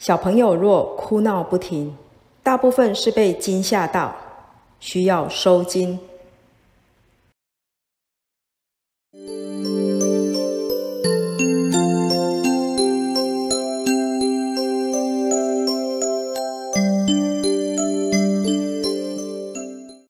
[0.00, 1.94] 小朋友若哭闹不停
[2.42, 4.16] 大部分是被惊吓到
[4.80, 6.00] 需要收惊。